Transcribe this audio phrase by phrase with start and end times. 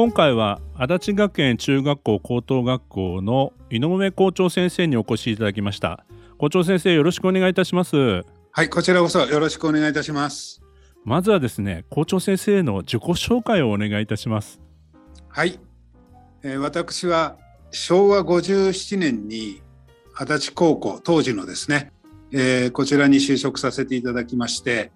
[0.00, 6.06] 今回は足立学園中学校高等学校の井上校長先生にお越しいただきました。
[6.38, 8.24] 校長先生よろしくお願いいたします。
[8.50, 10.62] はいこちらこそよろしくお願いいたします。
[11.04, 14.58] まずはですね校長先生の自己紹介をお願いいたします。
[15.28, 15.60] はい、
[16.44, 17.36] えー、私は
[17.70, 19.60] 昭和57年に
[20.16, 21.92] 足立高校当時のですね、
[22.32, 24.92] えー、こちらに就職させていただきまして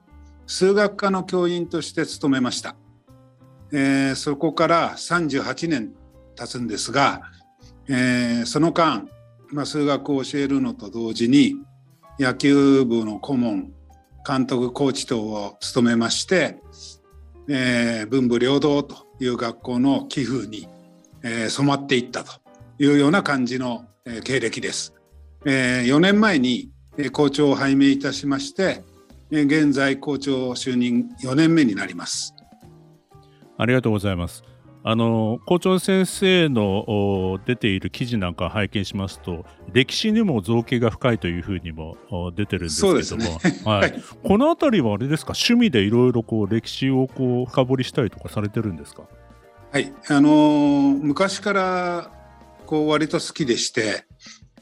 [0.46, 2.74] 数学科の教員として勤めました
[3.72, 5.94] えー、そこから38年
[6.36, 7.22] 経つんですが、
[7.88, 9.08] えー、その間、
[9.50, 11.56] まあ、数学を教えるのと同時に
[12.18, 13.72] 野球部の顧問
[14.26, 16.60] 監督コーチ等を務めまして、
[17.48, 20.68] えー、文武両道という学校の寄付に、
[21.22, 22.32] えー、染まっていったと
[22.78, 24.94] いうような感じの、えー、経歴です。
[25.44, 26.70] えー、4年前に
[27.12, 28.82] 校長を拝命いたしまして、
[29.30, 32.33] 現在校長就任4年目になります。
[33.56, 34.42] ありがとうございます。
[34.86, 41.96] あの校長先生の出ている記事なんか拝見しますと歴史にも造形が深いというふうにも
[42.36, 45.32] 出てるんですけども、ね、はい、この辺りはあれですか？
[45.32, 49.04] 趣味でいろいろ歴史をこう深掘りしたりとかされてるんですか？
[49.72, 49.90] はい。
[50.08, 52.10] あのー、昔から
[52.66, 54.04] こう割と好きでして、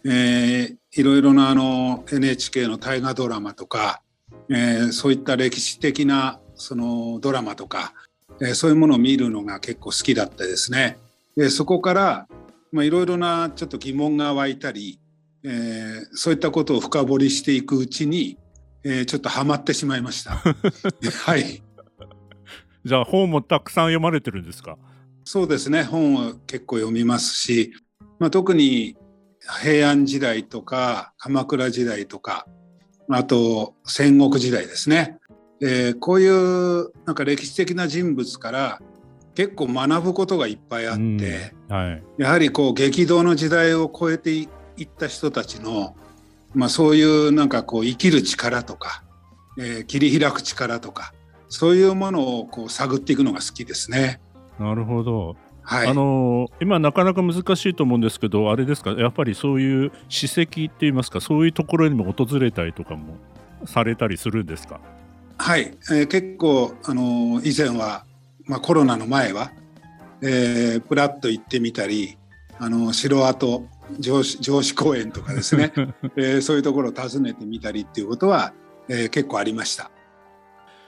[0.05, 4.03] えー、いろいろなあの NHK の大河ドラマとか、
[4.49, 7.93] えー、そういった歴史的なそのドラマとか
[8.41, 10.99] えそういうものを見るのが結構好きだったですね。
[11.37, 12.27] でそこから
[12.73, 14.99] いろいろなちょっと疑問が湧いたり、
[15.45, 18.39] えー、そういったことを深掘りしていくうちに、
[18.85, 20.33] えー、ちょっとハマってしまいました。
[21.25, 21.63] はい。
[22.85, 24.77] じゃあ本もたくさん読まれてるんですか？
[25.25, 27.73] そうですね本を結構読みますし、
[28.19, 28.97] まあ、特に
[29.63, 32.47] 平安時代とか鎌倉時代とか
[33.09, 35.19] あと戦国時代ですね
[35.63, 38.83] えー、こういうなんか歴史的な人物から
[39.35, 44.49] 結構学ぶことがいっぱいあって、はい、やはりこう激動の時代を超えてい
[44.83, 45.97] った人たちの、
[46.53, 49.05] まあ、そういうなんかこう生きる力とか、
[49.57, 51.15] えー、切り開く力とか
[51.49, 54.21] そういうものをこう探っていくのが好きですね。
[54.59, 55.37] なるほど。
[55.63, 58.91] はい、あの今なかなか難しいと思うんですけどあれですか？
[58.91, 61.21] やっぱりそういう史跡っていいますか？
[61.21, 63.15] そういうところにも訪れたりとかも
[63.65, 64.81] されたりするんですか？
[65.43, 68.05] はい、えー、結構あの以前は、
[68.45, 69.51] まあ、コロナの前は、
[70.23, 72.17] えー、プラッと行ってみたり
[72.61, 73.67] あの城跡
[73.99, 75.73] 上司上司公園とかですね、
[76.17, 78.55] えー、そういうところを訪ねてみたりっていうことは、
[78.89, 79.91] えー、結構ありました。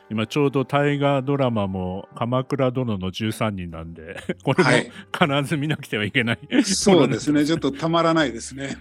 [0.09, 7.43] 今ちょうど大河ドラマも「鎌倉殿の13人」なんで これも必ず見なくてはいけない、はい、そうですね。
[7.47, 8.77] ちょっとたまらないですね。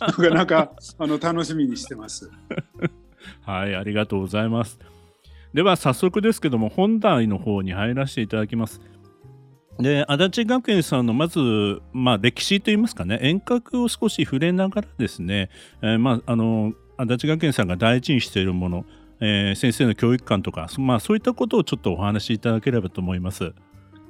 [0.00, 2.28] なかなかあの楽しみにしてます。
[3.42, 3.76] はい。
[3.76, 4.95] ありがとうございます
[5.56, 8.82] では早速ですけども本題の方に入らせていただきます。
[9.78, 15.48] で足立学園さんのまず、まあ、歴史といいますかね遠隔を少し触れながらですね、
[15.82, 18.84] えー、まあ、あの足立学園さんが大事にしているもの、
[19.20, 23.54] えー、先生の教育観とか、まあ、そういったことをちょっとお話しいただければと思います。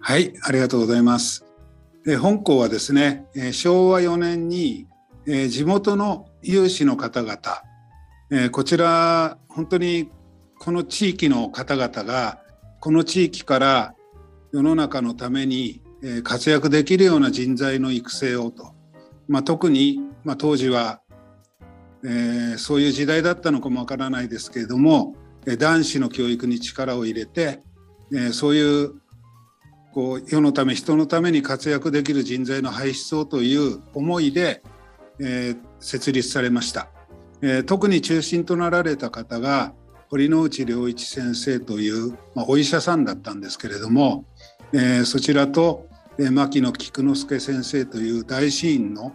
[0.00, 1.44] はいありがとうございます。
[2.04, 4.88] で本校はですねえ昭和4年に
[5.28, 7.38] え地元の有志の方々
[8.32, 10.10] えこちら本当に
[10.58, 12.40] この地域の方々が
[12.80, 13.94] この地域から
[14.52, 15.82] 世の中のために
[16.22, 18.74] 活躍できるような人材の育成をと、
[19.28, 21.00] まあ、特に、まあ、当時は、
[22.04, 25.14] えー、そういう時代だったのかもわからないですけれども
[25.58, 27.62] 男子の教育に力を入れて、
[28.12, 28.94] えー、そういう
[29.92, 34.62] こう世のため人のために活躍できる人材の輩出をという思いで、
[35.20, 36.88] えー、設立されました、
[37.42, 39.72] えー、特に中心となられた方が
[40.16, 44.24] 堀之内良一先生という、まあ、お医者さんだったんですけれども、
[44.72, 49.12] えー、そちらと、えー、牧野菊之助先生という大師院の、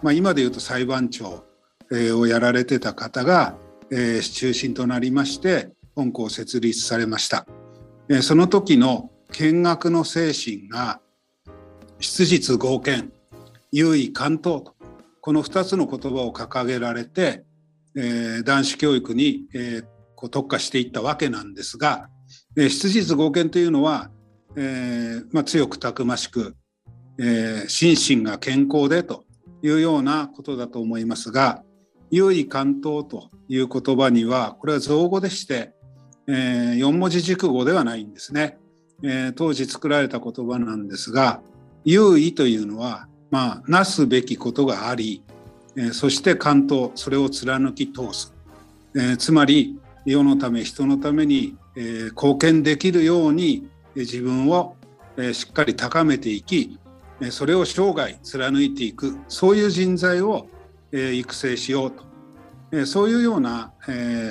[0.00, 1.44] まあ、今でいうと裁判長、
[1.90, 3.56] えー、をやられてた方が、
[3.90, 7.46] えー、中心となりまして本校を設立されました。
[8.08, 11.00] えー、その時の見学の精神が
[11.98, 13.12] 質実合憲
[13.72, 14.74] 優位関東と
[15.20, 17.44] この2つの言葉を掲げられて、
[17.96, 22.08] えー、男子教育に、えー、こう特化していったわけなんですが、
[22.56, 24.10] え質実合憲というのは
[24.56, 26.56] えーまあ、強くたくましく、
[27.18, 29.24] えー、心身が健康でと
[29.62, 31.62] いうようなことだと思いますが
[32.10, 35.72] 優位関東という言葉にはこれは造語でして、
[36.28, 38.58] えー、4文字熟語ではないんですね、
[39.02, 41.40] えー、当時作られた言葉なんですが
[41.84, 45.24] 優位というのはまあなすべきことがあり、
[45.76, 48.32] え、そして関東それを貫き通す、
[48.94, 54.76] えー、つまり世のため人のために、えー、貢献できるように自分を
[55.32, 56.78] しっかり高めていき
[57.30, 60.48] それを生涯貫いていくそういう人材を
[60.92, 61.90] 育成しよう
[62.70, 63.72] とそういうような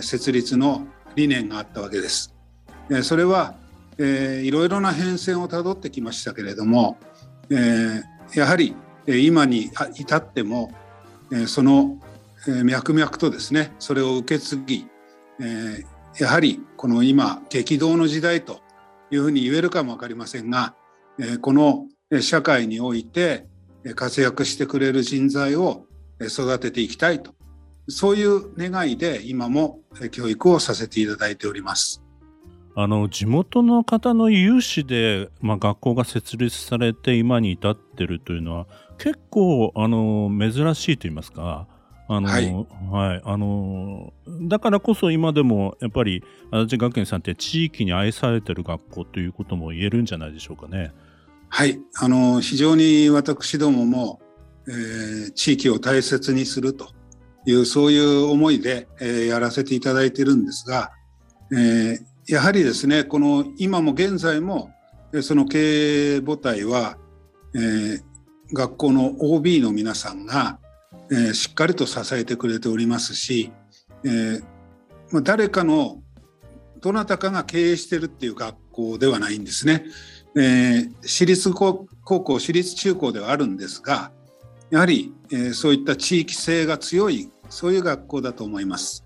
[0.01, 0.85] 設立の
[1.15, 2.33] 理念があったわけです。
[3.03, 3.55] それは
[3.97, 6.97] いろいろな変遷をたどってきましたけれども
[8.35, 8.75] やはり
[9.07, 10.71] 今に至っても
[11.47, 11.97] その
[12.63, 14.87] 脈々とですねそれを受け継ぎ
[16.19, 18.61] やはりこの今激動の時代と
[19.11, 20.75] いうふうに言えるかも分かりませんが
[21.41, 21.87] この
[22.21, 23.47] 社会において
[23.95, 25.85] 活躍してくれる人材を
[26.21, 27.33] 育てていきたいと
[27.87, 29.79] そういう願いで今も
[30.11, 32.01] 教育をさせていただいております。
[32.75, 41.67] あの地元の方の有志で、まあ、学校が設立されて今に至ってるというのは結構あの珍しいと言いますか
[42.15, 42.53] あの、はい、
[42.91, 44.13] はい、あの
[44.43, 50.91] だからこそ今でもやっぱり足立学園さんって地域に愛されてる学校ということも言えるんじゃないでしょうかね。
[51.49, 54.19] はい、あの非常に私どもも、
[54.67, 56.87] えー、地域を大切にすると
[57.45, 60.91] いうそういう思いで、えー、やらせていただいてるんですが、
[61.51, 64.71] えー、やはりですねこの今も現在も
[65.21, 66.97] その経営母体は、
[67.53, 68.01] えー、
[68.53, 70.59] 学校の OB の皆さんが、
[71.11, 73.51] えー、しっかりと支えてくれておりますし、
[74.03, 74.43] えー、
[75.11, 76.01] まあ、誰かの
[76.79, 79.85] どなたかが経営してるっていう学校ではないんですね。
[80.35, 84.11] えー、私立高校私立中高ではあるんですが
[84.71, 89.05] やはり、え、そういった地域性が強いそういう学校だと思います。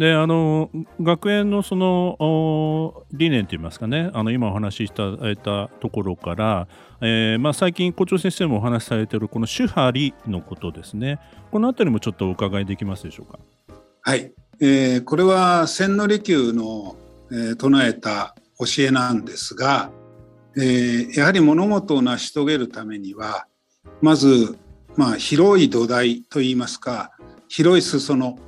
[0.00, 4.10] であの学園のその理念といいますかね。
[4.14, 6.68] あの今お話しいただいたところから、
[7.02, 11.18] えーまあ、最近校長先生もお話しされているこの手張りのことですね。
[11.50, 13.38] この辺りもちょっとお伺いできますでしょうか？
[14.00, 16.96] はい、えー、これは千利休の、
[17.30, 19.90] えー、唱えた教えなんですが、
[20.56, 23.46] えー、やはり物事を成し遂げるためには
[24.00, 24.56] まず、
[24.96, 27.10] まあ、広い土台といいますか
[27.48, 28.38] 広い裾野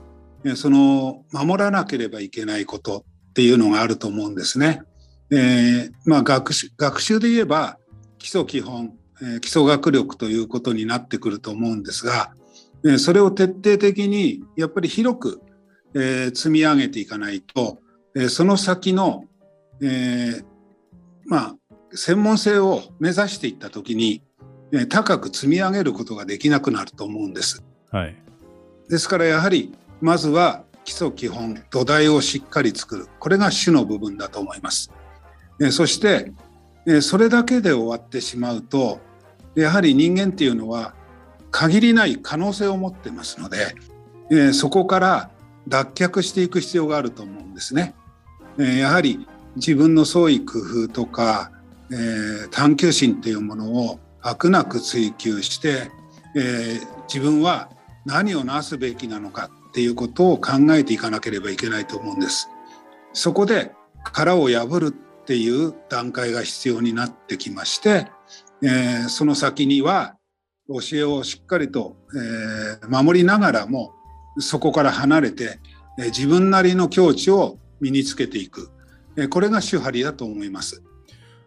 [0.57, 4.83] その守らなければいけないことっていうのがあると思うんですね。
[5.31, 7.79] えー、まあ学習学習で言えば
[8.19, 8.93] 基礎基本、
[9.23, 12.35] えー、基礎学力ということになってくると思うんですが、
[12.85, 15.41] えー、それを徹底的にやっぱり広く、
[15.95, 17.79] えー、積み上げていかないと、
[18.15, 19.25] えー、その先の、
[19.81, 20.45] えー、
[21.25, 21.57] まあ
[21.95, 24.23] 専門性を目指していった時に、
[24.73, 27.63] えー、高く積み上げることができなくなると思うんです。
[27.91, 28.17] はい、
[28.89, 34.91] ですからやはりまずは基礎基本土台をしっかり作るこれが主の部分だと思います。
[35.61, 36.33] えそして
[36.87, 39.01] えそれだけで終わってしまうと
[39.55, 40.95] やはり人間っていうのは
[41.53, 43.75] 限りない可能性を持ってますので、
[44.31, 45.31] えそこから
[45.69, 47.95] 脱却していく必要があると思うんですね。
[48.59, 51.53] えやはり自分の創意工夫とか、
[51.91, 55.91] えー、探求心っていうものを飽くなく追求して、
[56.35, 57.69] えー、自分は
[58.07, 62.51] 何をなすべきなのかっていうことを考えていかなければいけないと思うんです。
[63.15, 63.73] そこで
[64.05, 68.07] 殻を破るっていう段階が必要になってきまして、
[68.63, 70.17] えー、その先には
[70.69, 73.95] 教えをしっかりと、えー、守りながらも
[74.39, 75.59] そこから離れて、
[75.99, 78.71] えー、自分なりの境地を身につけていく、
[79.17, 80.83] え、これが手張りだと思います。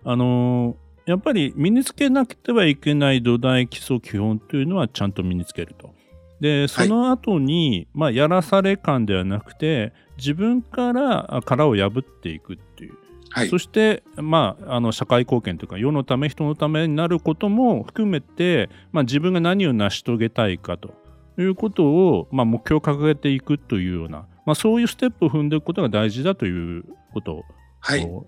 [0.03, 5.93] あの、やっぱり身につけなくてはいけない土台基礎基本というのはちゃんと身につけると。
[6.39, 12.93] でその後に、はい、まあ、やらされ感ではなくて自分から殻を破っていくっていう、
[13.29, 21.05] はい、そして、まあ、あの社会貢献というか世のため人のためになることも含めて、まあ、自分が何を成し遂げたいかと。
[21.37, 27.43] いうことを、まあ、目標を掲げていくというような、まあ、そういうステップを踏んでいくことが大事だということ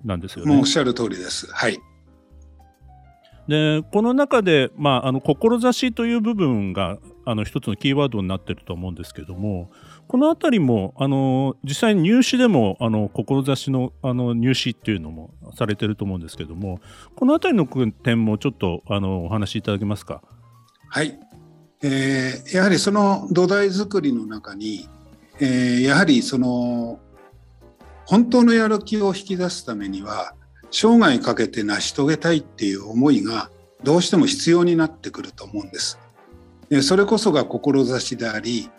[0.04, 0.52] なんですよね。
[0.52, 1.48] はい、もうおっしゃる通りです。
[1.52, 1.80] はい。
[3.48, 6.98] でこの中で、まあ、あの志という部分が
[7.30, 9.70] あの一つのキーワードになってると思うんですけども
[10.08, 16.80] この辺りもあの実際に入試でもあの志のあの入試っていうのもされてると思うんですけども
[17.16, 20.22] この辺りの点もちょっとあのお話しいただけますか？
[20.90, 21.20] はい、
[21.84, 24.88] えー、やはりその土台作りの中に、
[25.42, 27.00] えー、やはりその
[28.06, 30.34] 本当のやる気を引き出すためには
[30.72, 33.50] 生涯かけて成し遂げたいっていう思いが
[33.84, 36.00] どうしても必要になってくると思うんです。
[36.82, 38.70] それこそが志であり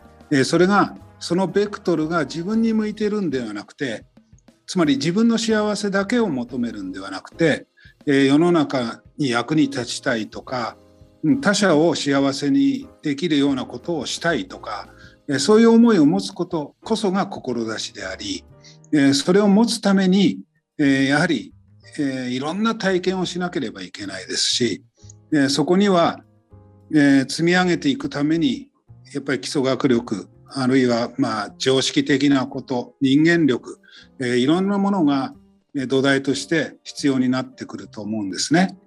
[0.45, 4.04] それがそのベクトルが自分に向いてるんではなくて
[4.66, 7.66] つまり自分の幸せだけを求めるんではなくて
[8.04, 10.76] 世の中に役に立ちたいとか
[11.40, 14.88] 他者を幸せにできるようなことをしたいとか
[15.38, 18.45] そういう思いを持つことこそが志であり
[19.14, 20.40] それを持つために
[20.78, 21.52] やはり
[21.99, 24.85] いろんな体験をしなければいけないですし
[25.49, 26.21] そこには
[26.90, 28.68] 積み上げていくために
[29.12, 33.80] やっぱり基礎学力あるいはまあ常識的なこと人間力
[34.21, 35.35] いろんなものが
[35.87, 38.78] 土台として必要になってくると思うんですね。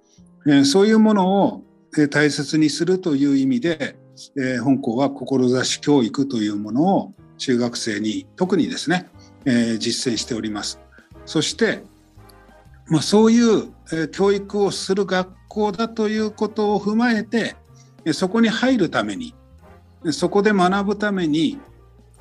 [0.64, 1.62] そういうものを
[2.10, 3.96] 大切にするという意味で
[4.64, 5.10] 本校は
[5.64, 9.08] 志教育というものを中学生に特にですね
[9.78, 10.80] 実践しております。
[11.24, 11.84] そして、
[12.88, 17.54] まあ、そういう教育をする学校だということを踏まえて
[18.04, 19.34] でそこに入るために
[20.10, 21.58] そこで学ぶために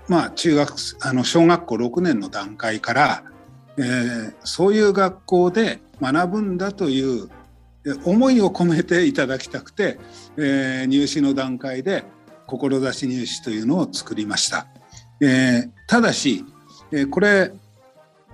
[0.07, 3.23] まあ中学あの小学校6年の段階から
[3.77, 7.29] えー、そういう学校で学ぶんだという
[8.05, 9.97] 思いを込めていただきたくて、
[10.37, 12.03] えー、入試の段階で
[12.47, 14.67] 志入試というのを作りました。
[15.21, 16.43] えー、ただし、
[16.91, 17.53] えー、これ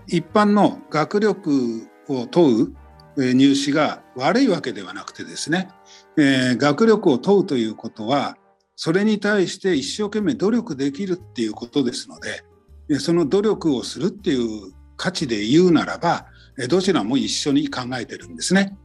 [0.07, 2.73] 一般の学力を問
[3.15, 5.69] う入試が悪いわけではなくてですね、
[6.17, 8.37] えー、学力を問うということは
[8.75, 16.27] それに対して一生懸命努力できるっていうことですのでその努力をするっていう価値で言うならば
[16.69, 18.77] どちらも一緒に考えてるんですね。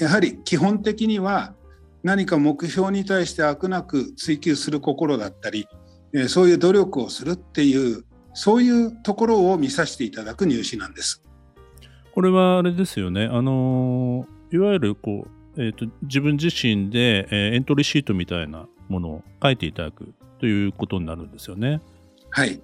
[0.00, 1.54] やはり基本的には
[2.02, 5.66] 何か目標に対して悪なく追求する心だったり
[6.28, 11.22] そういう努力をするっていうそういうところを見させていただく入試なんです。
[12.14, 13.28] これはあれですよね。
[13.30, 21.80] あのいわゆるこう、えーと、と自分自身で、えー、エントリーシートみたいなものを書いていただくということになるんですよね。
[22.30, 22.60] はい。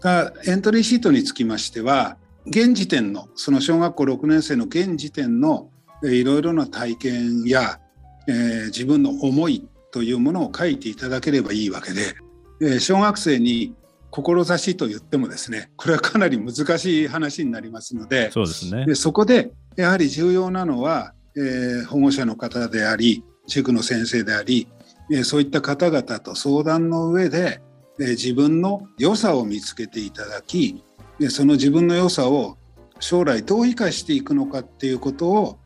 [0.00, 5.70] がエントリーシートにつきましては現時点のその小学校6年生の現時点の
[6.02, 7.80] いろいろな体験や、
[8.28, 12.14] えー、自分の思いというものを書いていただければいいわけで、
[12.60, 13.74] えー、小学生に
[14.10, 24.68] 志と言ってもですねこれはかなり難しい話になりますのでそうですねでそこでやはり重要なのは、えー、保護者の方であり塾の先生であり、
[25.10, 27.60] えー、そういった方々と相談の上で
[27.98, 30.82] 自分の良さを見つけていただき
[31.28, 32.56] その自分の良さを
[32.98, 35.58] 将来どう生かしていくのかっていうことを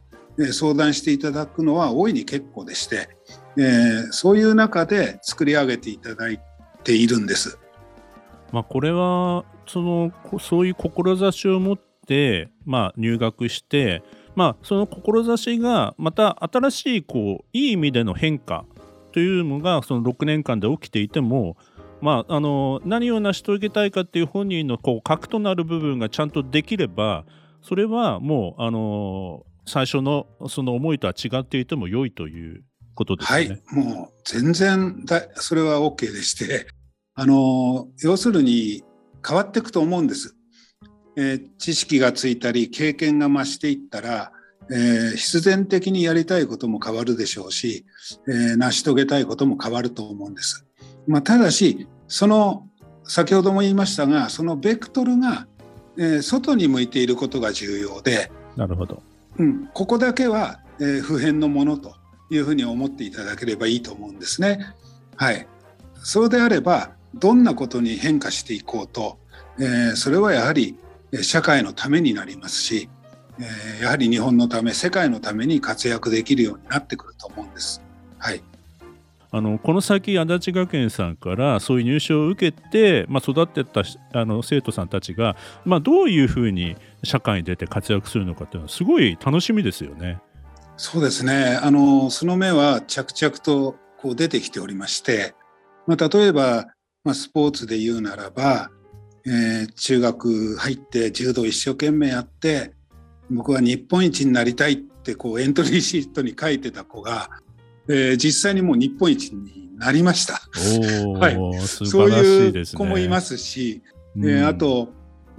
[0.53, 3.09] 相談していただくのは大いに結構でして、
[3.57, 6.41] えそういう中で作り上げていただい
[6.85, 7.59] ているんです。
[8.53, 14.03] まあ、これはそのそういう志を持って、まあ、入学して、
[14.39, 18.65] まあ、その志がまた新しいこういい意味での変化
[19.11, 21.57] というのがその6年間で起きていても
[22.01, 27.25] まあ、あの何を成し遂げたいかっていう本人のこう核となる部分がちゃんとできれば
[27.61, 32.63] それはもうあの最初のその思いとは違っていても良いという
[32.95, 33.61] ことですね。
[33.67, 36.69] はい、もう全然だそれは OK でして
[37.15, 38.85] あの要するに
[39.27, 40.37] 変わっていくと思うんです。
[41.21, 44.31] えー、知識がついたり経験が増していったら、
[44.71, 47.85] えー、必然的にやりたいことも変わるでしょうし、
[48.29, 50.65] えー、成し遂げたいことも変わると思うんです。
[51.09, 52.69] まあ、ただしその
[53.03, 55.49] 先ほども言いましたがそのベクトルが、
[55.97, 59.03] えー、外に向いていることが重要でなるほど、
[59.39, 61.97] うん、ここだけは、えー、普遍のものと
[62.31, 64.61] いうふうに思っていただければいいと思うんですね。
[65.17, 65.49] はい、
[65.95, 69.19] それであればどんなことに変化していこうと、
[69.59, 70.79] えー、それはやはり
[71.23, 72.89] 社会のためになりますし、
[73.39, 77.83] えー、やはり日本のため世界のために活躍できるようになってくると思うんです。
[78.19, 78.43] はい。
[79.31, 83.83] あのこの先足立学園さんからそういう入試を受けて、まあ、育ってった
[84.15, 85.37] あの生徒さんたちが、
[85.67, 90.19] まあ、どういうふうに社会に出て活躍するのかっていうのはすごい楽しみですよね。
[90.79, 95.35] そうですねあのその目は着々とこう出てきておりまして、
[95.87, 96.67] まあ、例えば、
[97.05, 98.71] まあ、スポーツで言うならば、
[99.27, 102.73] えー、中学入って柔道一生懸命やって
[103.31, 107.31] 僕は日本一になりたいってこうエントリーシートに書いてた子が
[107.89, 110.35] えー、実際にもう日本一になりました。
[110.35, 113.83] はい、そういう子もいますし、
[114.17, 114.91] うん、えー、あと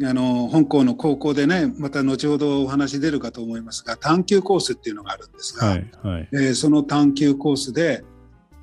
[0.04, 8.04] あの本校の高校でねまた後ほどお話出るかと思いますが探究コースっていうのがあるんですが、はいはい、えー、その探究コースで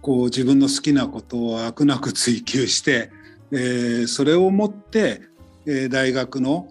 [0.03, 3.11] こう自分の好きなことを飽くなく追求して、
[3.53, 5.23] えー、それをもって、
[5.67, 6.69] えー、大学の、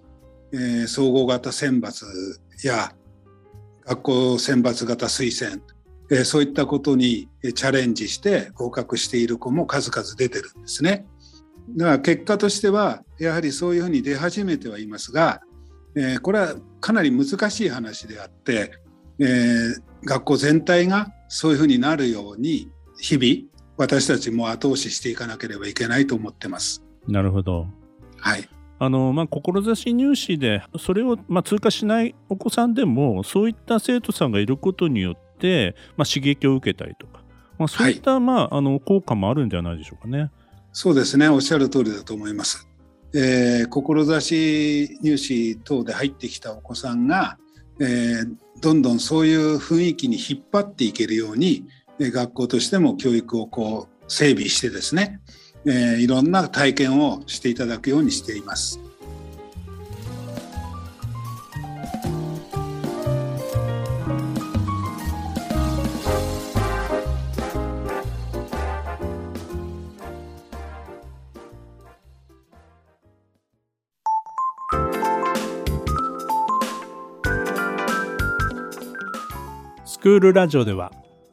[0.51, 2.05] えー、総合型選抜
[2.63, 2.94] や
[3.86, 5.62] 学校選抜型推薦、
[6.10, 11.05] えそういったことにチャレンジして合格している子も数々出てるんですね。
[11.70, 15.41] だから結果としてはやはりそういうふうに出始めてはいますが、
[15.96, 18.72] えこれはかなり難しい話であって、
[19.20, 26.84] えー、学校全体がそういうふうになるように日々私たちも後押ししていかなければいけないと思ってます。
[27.08, 27.67] なるほど。
[28.17, 28.50] はい。
[28.77, 37.24] あのまあ、志入試でそれを、まあ、通過しないお子さんでもそういった生徒さんがいることによって、まあ、刺激を受けたりとか、
[37.58, 40.29] まあ、そういった、はい、まあ、あの効果もあるんじゃないでしょうかね。
[40.74, 42.67] そうですねおっしゃる通りだと思います。
[43.13, 47.38] えー、志入試等で入ってきたお子さんが、
[47.79, 51.65] えー、どんどんそういう雰囲気に引っ張っていけるように
[52.00, 55.22] 学校としても教育をこう整備してですね、
[55.66, 58.80] えー、いろんな体験をしていただくようにしています。
[79.86, 80.92] スクールラジオでは